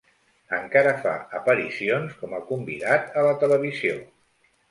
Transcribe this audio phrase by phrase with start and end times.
[0.59, 4.01] Encara fa aparicions com a convidat a la televisió.